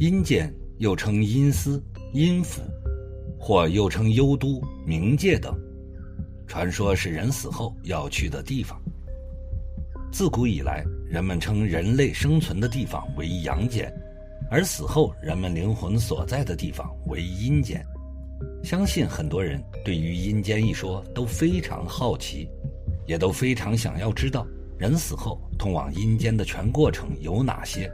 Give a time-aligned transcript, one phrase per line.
[0.00, 1.78] 阴间又称阴司、
[2.14, 2.62] 阴府，
[3.38, 4.58] 或又称幽都、
[4.88, 5.54] 冥界等，
[6.46, 8.80] 传说是人死后要去的地方。
[10.10, 13.92] 自古以来，人们称人类生存的地方为阳间，
[14.50, 17.84] 而死后人们灵魂所在的地方为阴间。
[18.64, 22.48] 相信很多人对于阴间一说都非常好奇，
[23.06, 24.46] 也都非常想要知道
[24.78, 27.92] 人死后通往阴间的全过程有哪些。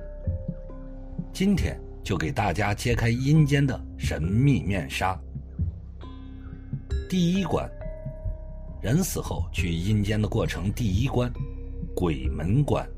[1.33, 5.21] 今天就给大家揭开阴间的神秘面纱。
[7.11, 7.69] 第一关，
[8.81, 11.29] 人死后去阴间的过程，第一关。
[11.97, 12.89] 鬼门关，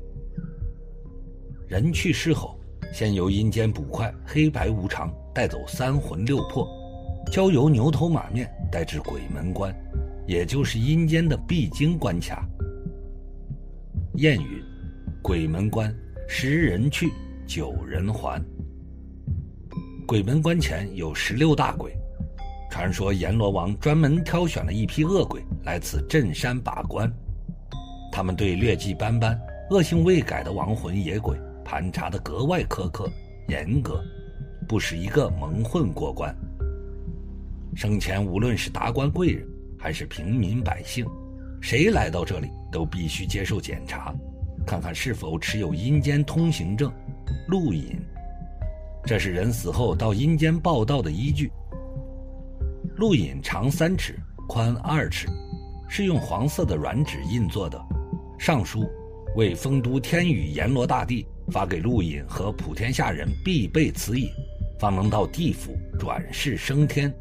[1.67, 2.59] 人去世后，
[2.93, 6.69] 先由阴间捕快黑白无常带走三魂六魄，
[7.31, 9.75] 交由牛头马面带至鬼门关，
[10.27, 12.47] 也就是阴间的必经关卡。
[14.13, 14.63] 谚语：
[15.23, 15.91] 鬼门关，
[16.27, 17.11] 十人去，
[17.47, 18.39] 九人还。
[20.09, 21.95] 鬼门关前有十六大鬼，
[22.71, 27.07] 传说阎罗王专门挑选了一批恶鬼来此镇山把关。
[28.11, 33.07] 他们对劣迹斑斑、恶性未改的亡魂野鬼盘查的格外苛刻、
[33.49, 34.03] 严格，
[34.67, 36.35] 不使一个蒙混过关。
[37.75, 41.05] 生前无论是达官贵人还是平民百姓，
[41.61, 44.11] 谁来到这里都必须接受检查，
[44.65, 46.91] 看看是否持有阴间通行证、
[47.47, 47.95] 路引。
[49.09, 51.51] 这是人死后到阴间报道的依据。
[52.95, 54.15] 路引长三尺，
[54.47, 55.27] 宽二尺，
[55.89, 57.83] 是用黄色的软纸印做的。
[58.37, 58.87] 上书
[59.35, 64.29] 为丰都天宇阎罗大帝发给陆隐和普天下人必备此引，
[64.79, 67.11] 方能到地府转世升天。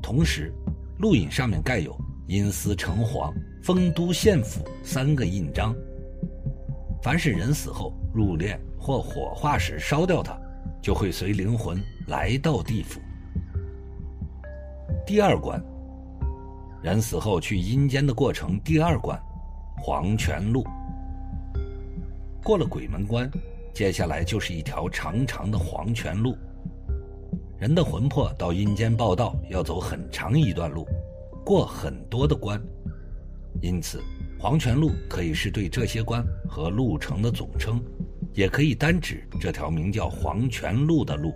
[0.00, 0.54] 同时，
[1.00, 5.74] 陆隐上面盖有阴司城隍、丰都县府三个印章。
[7.02, 10.38] 凡是人死后入殓或火化时烧掉它，
[10.82, 13.00] 就会随灵魂来到地府。
[15.06, 15.62] 第二关，
[16.82, 18.58] 人死后去阴间的过程。
[18.60, 19.20] 第二关。
[19.82, 20.62] 黄泉路
[22.44, 23.30] 过了鬼门关，
[23.72, 26.36] 接下来就是一条长长的黄泉路。
[27.58, 30.86] 人的魂魄到阴间报道要走很长一段路，
[31.46, 32.60] 过很多的关，
[33.62, 34.02] 因此
[34.38, 37.82] 黄泉路可以是对这些关和路程的总称，
[38.34, 41.34] 也可以单指这条名叫黄泉路的路。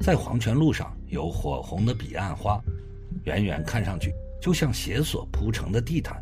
[0.00, 2.60] 在黄泉路上有火红的彼岸花，
[3.24, 6.20] 远远看上去就像血所铺成的地毯。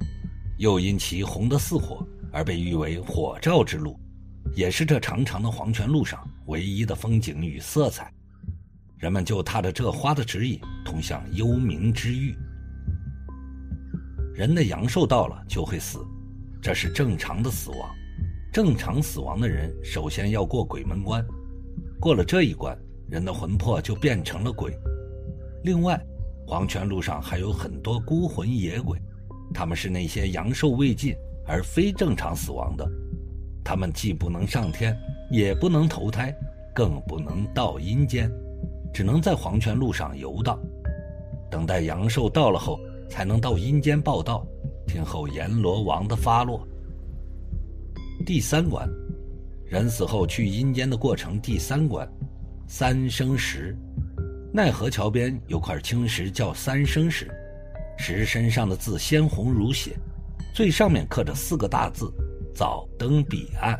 [0.59, 3.99] 又因其红得似火，而被誉为“火照之路”，
[4.55, 8.13] 也是这长长的黄泉路上唯一的风景与色彩。
[8.99, 12.37] 人们就踏着这花的指引，通向幽冥之域。
[14.35, 16.07] 人的阳寿到了就会死，
[16.61, 17.91] 这是正常的死亡。
[18.53, 21.25] 正常死亡的人首先要过鬼门关，
[22.01, 22.77] 过了这一关，
[23.09, 24.77] 人的魂魄就变成了鬼。
[25.63, 26.01] 另外，
[26.49, 28.99] 黄泉路上还有很多孤魂野鬼。
[29.55, 31.15] 他们是那些阳寿未尽
[31.47, 32.85] 而非正常死亡的，
[33.65, 34.99] 他们既不能上天，
[35.31, 36.35] 也不能投胎，
[36.75, 38.29] 更不能到阴间，
[38.93, 40.59] 只能在黄泉路上游荡，
[41.49, 44.45] 等待阳寿到了后，才能到阴间报道，
[44.89, 46.67] 听候阎罗王的发落。
[48.27, 48.87] 第三关，
[49.65, 51.41] 人死后去阴间的过程。
[51.41, 52.07] 第三关，
[52.69, 53.75] 三生石，
[54.53, 57.31] 奈何桥边有块青石叫三生石。
[57.97, 59.97] 石身上的字鲜红如血，
[60.55, 62.13] 最上面刻着四个大字
[62.55, 63.79] “早登彼岸”。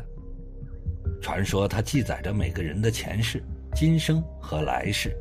[1.21, 3.43] 传说它记载着每个人的前世、
[3.75, 5.15] 今生和来世。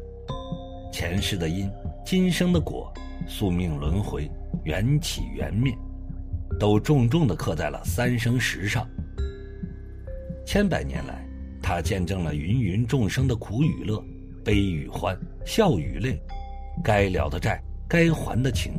[0.90, 1.70] 前世的因，
[2.06, 2.92] 今生的果，
[3.28, 4.30] 宿命轮回，
[4.64, 5.76] 缘起缘灭，
[6.58, 8.88] 都重重地刻在了三生石上。
[10.52, 11.24] 千百年来，
[11.62, 14.04] 它见证了芸芸众生的苦与乐、
[14.44, 15.16] 悲与欢、
[15.46, 16.20] 笑与泪，
[16.82, 18.72] 该了的债，该还的情。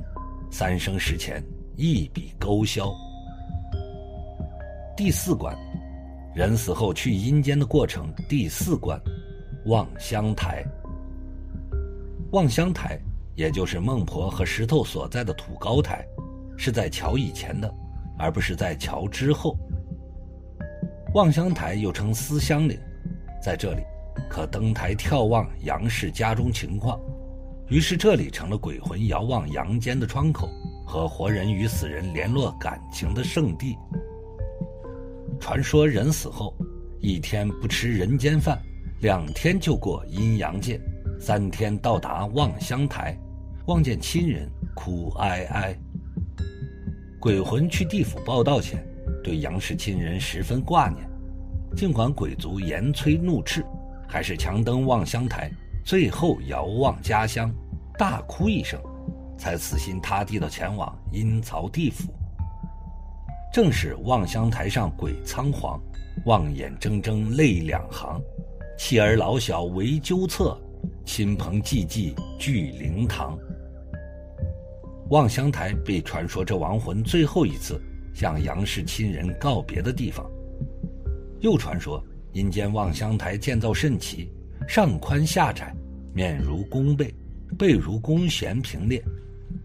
[0.51, 1.41] 三生石前，
[1.77, 2.93] 一笔勾销。
[4.97, 5.57] 第四关，
[6.35, 8.13] 人死后去阴间的过程。
[8.27, 9.01] 第四关，
[9.67, 10.61] 望乡台。
[12.33, 12.99] 望乡台，
[13.35, 16.05] 也就是孟婆和石头所在的土高台，
[16.57, 17.73] 是在桥以前的，
[18.19, 19.57] 而不是在桥之后。
[21.13, 22.79] 望乡台又称思乡岭，
[23.43, 23.81] 在这里
[24.29, 26.97] 可登台眺望杨氏家中情况。
[27.67, 30.49] 于是，这里成了鬼魂遥望阳间的窗口，
[30.85, 33.75] 和活人与死人联络感情的圣地。
[35.37, 36.55] 传说人死后，
[37.01, 38.57] 一天不吃人间饭，
[39.01, 40.79] 两天就过阴阳界，
[41.19, 43.17] 三天到达望乡台，
[43.65, 45.77] 望见亲人哭哀哀。
[47.19, 48.81] 鬼魂去地府报道前，
[49.23, 51.07] 对杨氏亲人十分挂念，
[51.75, 53.65] 尽管鬼族严催怒斥，
[54.07, 55.51] 还是强登望乡台，
[55.85, 57.53] 最后遥望家乡，
[57.97, 58.81] 大哭一声，
[59.37, 62.13] 才死心塌地地前往阴曹地府。
[63.53, 65.79] 正是望乡台上鬼仓皇，
[66.25, 68.21] 望眼睁睁泪两行，
[68.77, 70.57] 妻儿老小为纠策，
[71.05, 73.37] 亲朋济济聚灵堂。
[75.09, 77.77] 望乡台被传说这亡魂最后一次
[78.21, 80.29] 向杨氏亲人告别的地方。
[81.39, 84.31] 又传说阴间望乡台建造甚奇，
[84.67, 85.75] 上宽下窄，
[86.13, 87.11] 面如弓背，
[87.57, 89.03] 背如弓弦平列，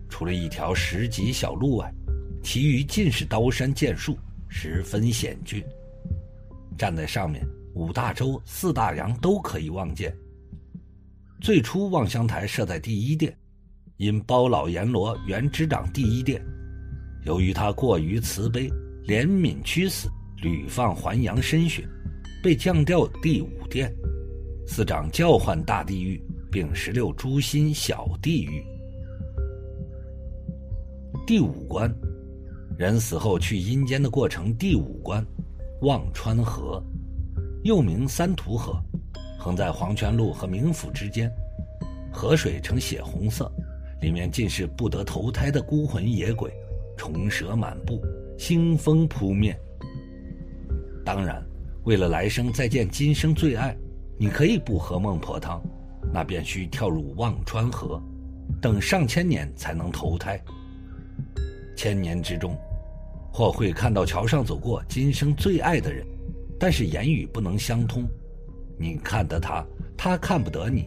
[0.08, 1.92] 除了一条石级小路外，
[2.42, 4.16] 其余尽是刀山剑树，
[4.48, 5.62] 十分险峻。
[6.78, 10.16] 站在上面，五大洲、四大洋都可以望见。
[11.42, 13.36] 最初望乡台设在第一殿。
[13.98, 16.42] 因包老阎罗原执掌第一殿，
[17.26, 18.70] 由于他过于慈悲、
[19.04, 20.08] 怜悯屈死，
[20.42, 21.84] 屡放还阳身血，
[22.40, 23.92] 被降调第五殿，
[24.64, 28.64] 司长教唤大地狱，并十六诛心小地狱。
[31.26, 31.92] 第五关，
[32.78, 34.54] 人死后去阴间的过程。
[34.56, 35.26] 第五关，
[35.82, 36.80] 忘川河，
[37.64, 38.80] 又名三途河，
[39.36, 41.28] 横在黄泉路和冥府之间，
[42.12, 43.50] 河水呈血红色。
[44.00, 46.52] 里面尽是不得投胎的孤魂野鬼，
[47.06, 48.02] 虫蛇满布，
[48.36, 49.56] 腥风扑面。
[51.04, 51.40] 当然，
[51.84, 53.76] 为了来生再见今生最爱，
[54.18, 55.62] 你可以不喝孟婆汤，
[56.12, 58.02] 那便需跳入忘川河，
[58.60, 60.42] 等上千年才能投胎。
[61.76, 62.58] 千年之中，
[63.32, 66.04] 或会看到桥上走过今生最爱的人，
[66.58, 68.04] 但是言语不能相通，
[68.76, 69.64] 你看得他，
[69.96, 70.86] 他看不得你。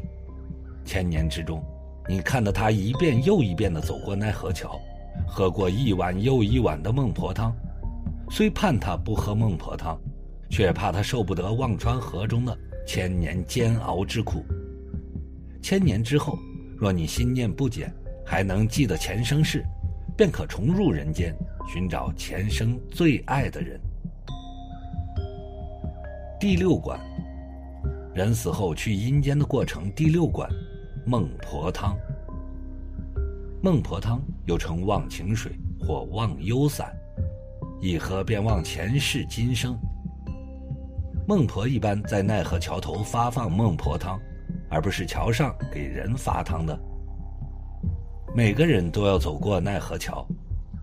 [0.84, 1.64] 千年之中。
[2.10, 4.82] 你看到他一遍又一遍地走过奈何桥，
[5.30, 7.56] 喝过一碗又一碗的孟婆汤，
[8.32, 9.98] 虽盼他不喝孟婆汤，
[10.50, 14.44] 却怕他受不得忘川河中的千年煎熬之苦。
[15.62, 16.38] 千年之后，
[16.76, 17.94] 若你心念不减，
[18.26, 19.64] 还能记得前生事，
[20.18, 21.34] 便可重入人间，
[21.72, 23.80] 寻找前生最爱的人。
[26.40, 27.00] 第六关，
[28.16, 29.92] 人死后去阴间的过程。
[29.92, 30.50] 第六关。
[31.06, 31.98] 孟婆汤，
[33.64, 36.92] 孟婆汤又称忘情水或忘忧散，
[37.80, 39.78] 一喝便忘前世今生。
[41.28, 44.20] 孟婆一般在奈何桥头发放孟婆汤，
[44.68, 46.76] 而不是桥上给人发汤的。
[48.36, 50.26] 每个人都要走过奈何桥，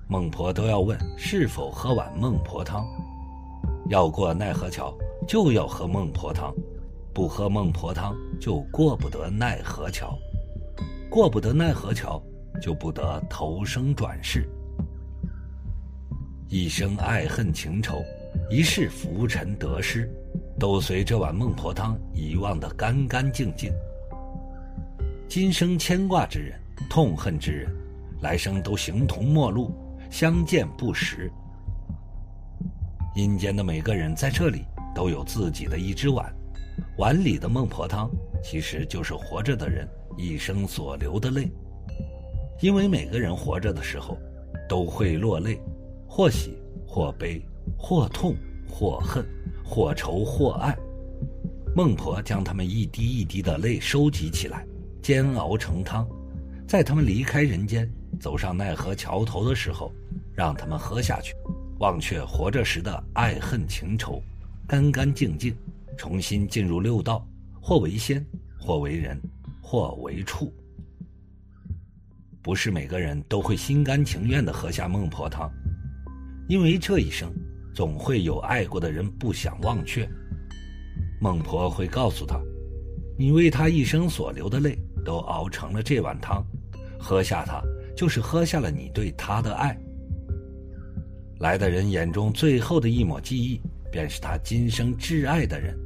[0.06, 2.86] 孟婆都要问是否喝碗孟婆汤。
[3.88, 4.96] 要过奈何桥，
[5.26, 6.54] 就要喝孟婆汤。
[7.12, 10.16] 不喝孟婆汤，就过不得奈何桥；
[11.10, 12.22] 过不得奈何桥，
[12.60, 14.48] 就不得投生转世。
[16.48, 18.04] 一生爱恨情仇，
[18.48, 20.08] 一世浮沉得失，
[20.58, 23.72] 都随这碗孟婆汤遗忘得干干净净。
[25.28, 26.58] 今生牵挂之人、
[26.88, 27.70] 痛恨之人，
[28.20, 29.74] 来生都形同陌路，
[30.08, 31.30] 相见不识。
[33.16, 34.64] 阴间的每个人在这里
[34.94, 36.32] 都有自己的一只碗。
[36.98, 38.08] 碗里的孟婆汤，
[38.42, 41.50] 其实就是活着的人一生所流的泪。
[42.60, 44.18] 因为每个人活着的时候，
[44.68, 45.60] 都会落泪，
[46.08, 46.56] 或喜
[46.86, 47.40] 或悲，
[47.76, 48.34] 或痛
[48.68, 49.24] 或恨，
[49.64, 50.76] 或愁或爱。
[51.74, 54.66] 孟婆将他们一滴一滴的泪收集起来，
[55.02, 56.08] 煎熬成汤，
[56.66, 59.92] 在他们离开人间，走上奈何桥头的时候，
[60.34, 61.34] 让他们喝下去，
[61.78, 64.22] 忘却活着时的爱恨情仇，
[64.66, 65.54] 干干净净。
[65.98, 67.26] 重新进入六道，
[67.58, 68.22] 或为仙，
[68.58, 69.18] 或为人，
[69.62, 70.52] 或为畜。
[72.46, 75.50] 不是每个人都会心甘情愿地喝下孟婆汤，
[76.46, 77.28] 因为这一生
[77.74, 80.08] 总会有爱过的人不想忘却。
[81.20, 82.40] 孟婆会告诉他
[83.18, 86.40] ：“你为他一生所流的泪都熬成了这碗汤，
[87.00, 87.60] 喝下它
[87.96, 89.76] 就是喝下了你对他的爱。”
[91.40, 93.60] 来的人眼中最后的一抹记忆，
[93.90, 95.76] 便是他今生挚爱的人。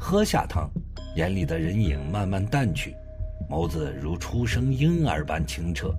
[0.00, 0.68] 喝下汤，
[1.14, 2.92] 眼里的人影慢慢淡去，
[3.52, 5.94] 眸子如初生婴儿般清澈。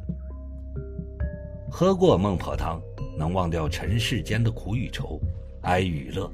[1.70, 2.82] 喝过孟婆汤，
[3.16, 5.22] 能忘掉尘世间的苦与愁、
[5.62, 6.28] 哀与乐。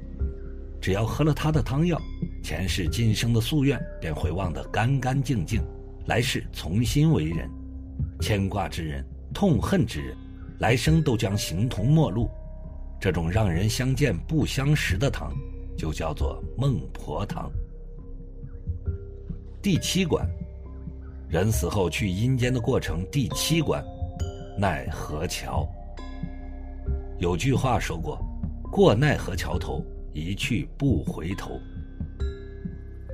[0.80, 2.00] 只要喝了他的汤药，
[2.42, 5.62] 前世今生的夙愿便会忘得干干净净，
[6.06, 7.46] 来世重新为人。
[8.22, 10.16] 牵挂之人、痛恨之人，
[10.58, 12.30] 来生都将形同陌路。
[12.98, 15.30] 这种让人相见不相识的汤。
[15.76, 17.50] 就叫做孟婆汤。
[19.62, 20.26] 第七关，
[21.30, 23.06] 人死后去阴间的过程。
[23.08, 23.84] 第七关，
[24.58, 25.64] 奈何桥。
[27.20, 28.18] 有句话说过
[28.68, 29.80] ：“过奈何桥头，
[30.12, 31.52] 一去不回头。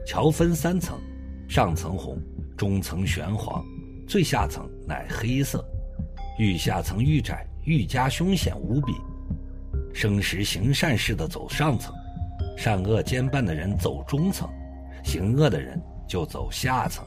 [0.07, 0.99] 桥分三层，
[1.47, 2.19] 上层红，
[2.57, 3.63] 中层玄黄，
[4.09, 5.63] 最下层乃黑色。
[6.39, 8.95] 愈下层愈窄，愈加凶险无比。
[9.93, 11.95] 生时行善事的走上层，
[12.57, 14.49] 善恶兼办的人走中层，
[15.05, 17.05] 行恶的人就走下层。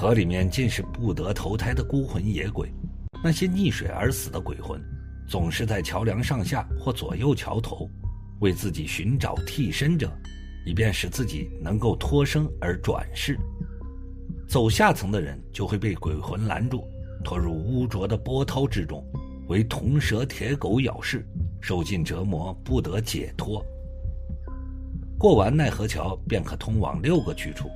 [0.00, 2.72] 河里面尽是不得投胎的孤魂野鬼，
[3.20, 4.80] 那些溺水而死的鬼魂，
[5.28, 7.90] 总是在桥梁上下或左右桥头，
[8.38, 10.08] 为自己寻找替身者，
[10.64, 13.36] 以便使自己能够脱生而转世。
[14.46, 16.84] 走下层的人就会被鬼魂拦住，
[17.24, 19.04] 拖入污浊的波涛之中，
[19.48, 21.26] 为铜蛇铁狗咬噬，
[21.60, 23.60] 受尽折磨，不得解脱。
[25.18, 27.68] 过完奈何桥，便可通往六个去处。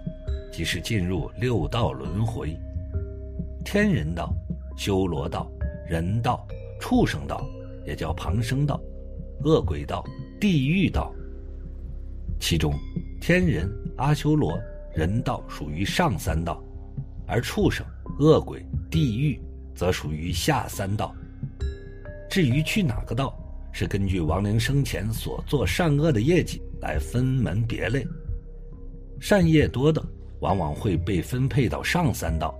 [0.52, 2.54] 即是进入六道轮回，
[3.64, 4.34] 天人道、
[4.76, 5.50] 修罗道、
[5.88, 6.46] 人道、
[6.78, 7.42] 畜生道，
[7.86, 8.78] 也叫旁生道、
[9.44, 10.04] 恶鬼道、
[10.38, 11.10] 地狱道。
[12.38, 12.74] 其中，
[13.18, 13.66] 天人、
[13.96, 14.52] 阿修罗、
[14.94, 16.62] 人道属于上三道，
[17.26, 17.84] 而畜生、
[18.18, 19.40] 恶鬼、地狱
[19.74, 21.14] 则属于下三道。
[22.28, 23.34] 至于去哪个道，
[23.72, 28.06] 是根据亡灵生前所做善恶的业绩来分门别类，
[29.18, 30.04] 善业多的。
[30.42, 32.52] 往往会被分配到上三道，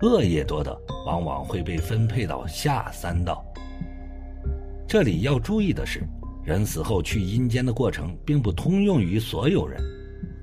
[0.00, 3.44] 恶业多的往往会被分配到下三道。
[4.86, 6.04] 这里要注意的是，
[6.44, 9.82] 人死后去阴间的过程并不通用于所有人。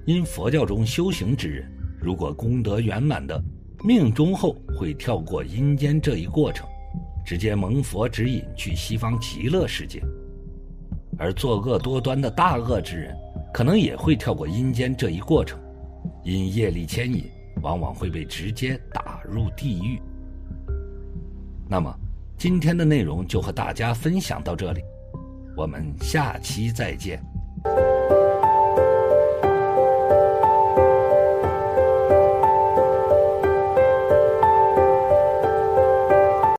[0.06, 1.72] 因佛教中修行之人，
[2.02, 3.42] 如果功德圆满的，
[3.86, 6.68] 命中后会跳过阴间这一过程，
[7.26, 10.02] 直接蒙佛指引去西方极乐世界；
[11.18, 13.16] 而作恶多端的大恶之人，
[13.54, 15.58] 可能也会跳过阴间这一过程。
[16.24, 17.30] 因业力牵引，
[17.62, 20.02] 往往会被直接打入地狱。
[21.70, 21.94] 那么，
[22.38, 24.82] 今天的内容就和大家分享到这里，
[25.56, 27.24] 我们下期再见。